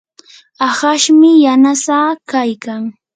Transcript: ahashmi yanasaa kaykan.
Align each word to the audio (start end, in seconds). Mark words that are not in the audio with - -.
ahashmi 0.67 1.29
yanasaa 1.45 2.09
kaykan. 2.31 2.81